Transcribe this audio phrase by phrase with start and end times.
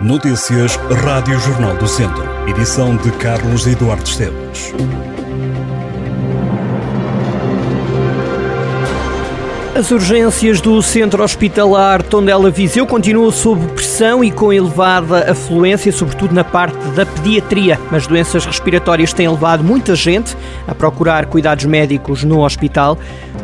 [0.00, 2.22] Notícias Rádio Jornal do Centro.
[2.46, 4.72] Edição de Carlos Eduardo Esteves.
[9.74, 16.32] As urgências do Centro Hospitalar Tondela Viseu continuam sob pressão e com elevada afluência, sobretudo
[16.32, 17.76] na parte da pediatria.
[17.90, 20.36] As doenças respiratórias têm levado muita gente
[20.68, 22.96] a procurar cuidados médicos no hospital.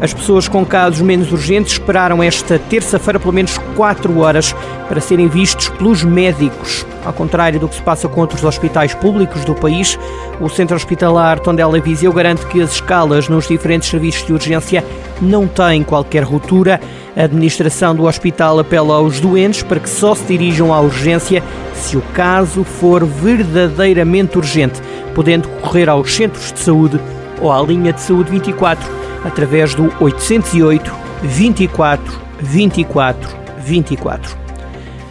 [0.00, 4.54] As pessoas com casos menos urgentes esperaram esta terça-feira pelo menos 4 horas
[4.90, 6.84] para serem vistos pelos médicos.
[7.04, 9.96] Ao contrário do que se passa com outros hospitais públicos do país,
[10.40, 14.84] o Centro Hospitalar Tondela Viseu garante que as escalas nos diferentes serviços de urgência
[15.22, 16.80] não têm qualquer ruptura.
[17.16, 21.40] A administração do hospital apela aos doentes para que só se dirijam à urgência
[21.72, 24.82] se o caso for verdadeiramente urgente,
[25.14, 27.00] podendo correr aos centros de saúde
[27.40, 28.90] ou à linha de saúde 24
[29.24, 34.39] através do 808 24 24 24.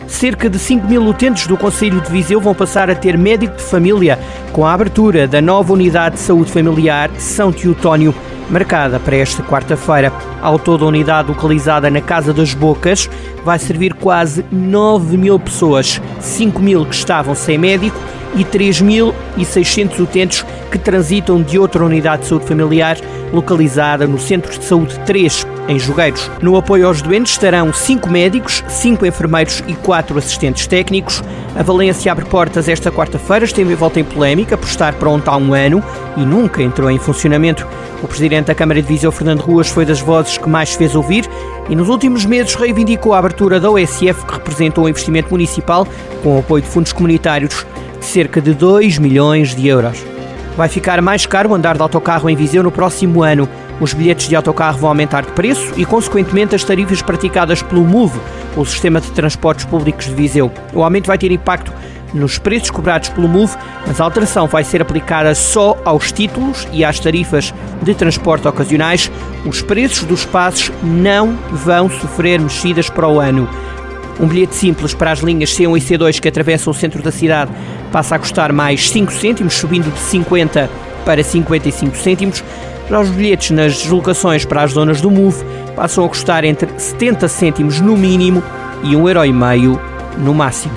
[0.09, 3.63] Cerca de 5 mil utentes do Conselho de Viseu vão passar a ter médico de
[3.63, 4.19] família.
[4.51, 8.13] Com a abertura da nova unidade de saúde familiar São Teotónio
[8.49, 10.11] marcada para esta quarta-feira.
[10.41, 13.09] Ao todo, a unidade localizada na Casa das Bocas
[13.43, 17.97] vai servir quase 9 mil pessoas, 5 mil que estavam sem médico
[18.35, 22.97] e 3.600 utentes que transitam de outra unidade de saúde familiar
[23.33, 26.29] localizada no Centro de Saúde 3, em Jogueiros.
[26.41, 31.23] No apoio aos doentes estarão 5 médicos, 5 enfermeiros e 4 assistentes técnicos.
[31.59, 35.53] A Valência abre portas esta quarta-feira, esteve volta em polémica por estar pronta há um
[35.53, 35.83] ano
[36.15, 37.67] e nunca entrou em funcionamento.
[38.01, 41.29] O presidente da Câmara de Viseu, Fernando Ruas, foi das vozes que mais fez ouvir
[41.69, 45.85] e nos últimos meses reivindicou a abertura da OSF, que representou um investimento municipal
[46.23, 47.65] com apoio de fundos comunitários
[47.99, 50.01] de cerca de 2 milhões de euros.
[50.55, 53.49] Vai ficar mais caro andar de autocarro em Viseu no próximo ano.
[53.79, 58.19] Os bilhetes de autocarro vão aumentar de preço e, consequentemente, as tarifas praticadas pelo MOVE,
[58.57, 60.51] o Sistema de Transportes Públicos de Viseu.
[60.73, 61.71] O aumento vai ter impacto
[62.13, 63.55] nos preços cobrados pelo MOVE,
[63.87, 69.09] mas a alteração vai ser aplicada só aos títulos e às tarifas de transporte ocasionais.
[69.45, 73.47] Os preços dos passos não vão sofrer mexidas para o ano.
[74.19, 77.51] Um bilhete simples para as linhas C1 e C2 que atravessam o centro da cidade
[77.89, 80.69] passa a custar mais 5 cêntimos, subindo de 50
[81.05, 82.43] para 55 cêntimos.
[82.89, 85.43] Já os bilhetes nas deslocações para as zonas do MOVE
[85.75, 88.43] passam a custar entre 70 cêntimos no mínimo
[88.83, 89.79] e 1,5€
[90.17, 90.73] no máximo.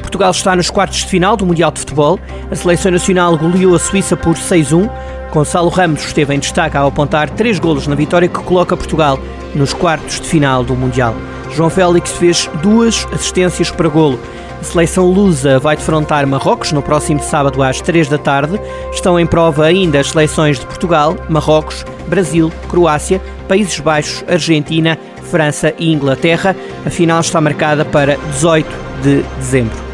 [0.00, 2.18] Portugal está nos quartos de final do Mundial de Futebol.
[2.50, 4.90] A seleção nacional goleou a Suíça por 6-1.
[5.32, 9.18] Gonçalo Ramos esteve em destaque ao apontar três golos na vitória que coloca Portugal
[9.54, 11.14] nos quartos de final do Mundial.
[11.54, 14.18] João Félix fez duas assistências para golo.
[14.60, 18.58] A seleção lusa vai defrontar Marrocos no próximo sábado às 3 da tarde.
[18.92, 24.98] Estão em prova ainda as seleções de Portugal, Marrocos, Brasil, Croácia, Países Baixos, Argentina,
[25.30, 26.56] França e Inglaterra.
[26.84, 28.68] A final está marcada para 18
[29.02, 29.86] de dezembro.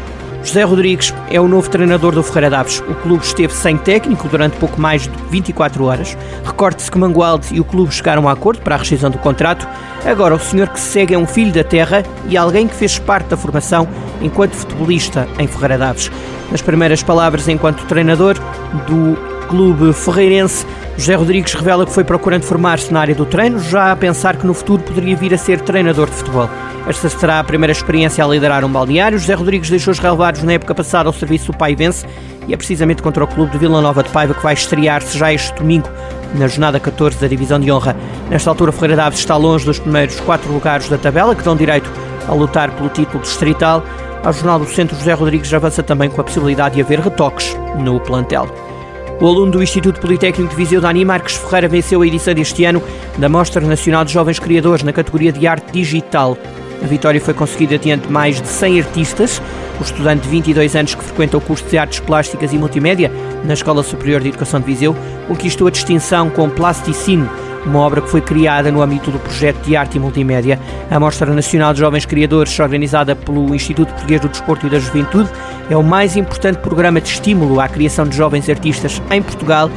[0.43, 2.79] José Rodrigues é o novo treinador do Ferreira Daves.
[2.81, 6.17] O clube esteve sem técnico durante pouco mais de 24 horas.
[6.43, 9.65] Recorde-se que Mangualde e o clube chegaram a acordo para a rescisão do contrato.
[10.05, 12.99] Agora, o senhor que se segue é um filho da terra e alguém que fez
[12.99, 13.87] parte da formação
[14.21, 16.11] enquanto futebolista em Ferreira Daves.
[16.51, 18.35] Nas primeiras palavras enquanto treinador
[18.87, 20.65] do clube ferreirense,
[20.97, 24.45] José Rodrigues revela que foi procurando formar-se na área do treino, já a pensar que
[24.45, 26.49] no futuro poderia vir a ser treinador de futebol.
[26.87, 29.17] Esta será a primeira experiência a liderar um balneário.
[29.17, 32.05] José Rodrigues deixou os relevados na época passada ao serviço do Paivense
[32.47, 35.31] e é precisamente contra o clube de Vila Nova de Paiva que vai estrear-se já
[35.31, 35.89] este domingo
[36.35, 37.95] na jornada 14 da Divisão de Honra.
[38.29, 41.89] Nesta altura, Ferreira Daves está longe dos primeiros quatro lugares da tabela, que dão direito
[42.27, 43.83] a lutar pelo título distrital.
[44.23, 47.99] Ao Jornal do Centro, José Rodrigues avança também com a possibilidade de haver retoques no
[47.99, 48.47] plantel.
[49.19, 52.81] O aluno do Instituto Politécnico de Viseu, Dani Marques Ferreira, venceu a edição deste ano
[53.17, 56.37] da Mostra Nacional de Jovens Criadores na categoria de Arte Digital.
[56.83, 59.41] A vitória foi conseguida diante de mais de 100 artistas.
[59.79, 63.09] O estudante de 22 anos que frequenta o curso de Artes Plásticas e Multimédia
[63.45, 64.95] na Escola Superior de Educação de Viseu
[65.27, 67.29] conquistou a distinção com Plasticino,
[67.65, 70.59] uma obra que foi criada no âmbito do projeto de arte e multimédia.
[70.89, 75.29] A Mostra Nacional de Jovens Criadores, organizada pelo Instituto Português do Desporto e da Juventude,
[75.69, 79.69] é o mais importante programa de estímulo à criação de jovens artistas em Portugal.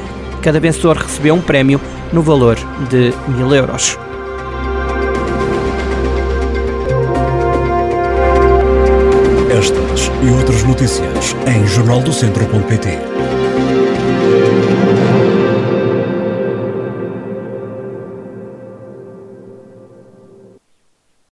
[0.43, 1.81] Cada vencedor recebeu um prémio
[2.13, 2.57] no valor
[2.91, 3.99] de mil euros.
[9.51, 12.99] Estas e outras notícias em jornaldocentro.pt.